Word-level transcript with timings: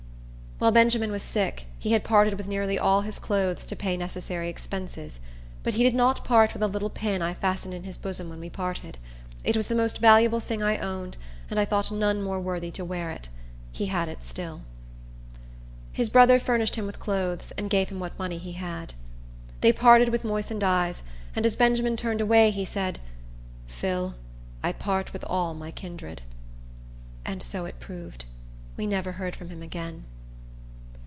While 0.61 0.71
Benjamin 0.71 1.09
was 1.11 1.23
sick, 1.23 1.65
he 1.79 1.91
had 1.93 2.03
parted 2.03 2.35
with 2.35 2.47
nearly 2.47 2.77
all 2.77 3.01
his 3.01 3.17
clothes 3.17 3.65
to 3.65 3.75
pay 3.75 3.97
necessary 3.97 4.47
expenses. 4.47 5.19
But 5.63 5.73
he 5.73 5.81
did 5.81 5.95
not 5.95 6.23
part 6.23 6.53
with 6.53 6.61
a 6.61 6.67
little 6.67 6.91
pin 6.91 7.19
I 7.23 7.33
fastened 7.33 7.73
in 7.73 7.81
his 7.81 7.97
bosom 7.97 8.29
when 8.29 8.39
we 8.39 8.47
parted. 8.51 8.99
It 9.43 9.57
was 9.57 9.65
the 9.65 9.73
most 9.73 9.97
valuable 9.97 10.39
thing 10.39 10.61
I 10.61 10.77
owned, 10.77 11.17
and 11.49 11.59
I 11.59 11.65
thought 11.65 11.91
none 11.91 12.21
more 12.21 12.39
worthy 12.39 12.69
to 12.73 12.85
wear 12.85 13.09
it. 13.09 13.27
He 13.71 13.87
had 13.87 14.07
it 14.07 14.23
still. 14.23 14.61
His 15.91 16.09
brother 16.11 16.39
furnished 16.39 16.75
him 16.75 16.85
with 16.85 16.99
clothes, 16.99 17.51
and 17.57 17.67
gave 17.67 17.89
him 17.89 17.99
what 17.99 18.19
money 18.19 18.37
he 18.37 18.51
had. 18.51 18.93
They 19.61 19.73
parted 19.73 20.09
with 20.09 20.23
moistened 20.23 20.63
eyes; 20.63 21.01
and 21.35 21.43
as 21.43 21.55
Benjamin 21.55 21.97
turned 21.97 22.21
away, 22.21 22.51
he 22.51 22.65
said, 22.65 22.99
"Phil, 23.65 24.13
I 24.61 24.73
part 24.73 25.11
with 25.11 25.25
all 25.27 25.55
my 25.55 25.71
kindred." 25.71 26.21
And 27.25 27.41
so 27.41 27.65
it 27.65 27.79
proved. 27.79 28.25
We 28.77 28.85
never 28.85 29.13
heard 29.13 29.35
from 29.35 29.49
him 29.49 29.63
again. 29.63 30.03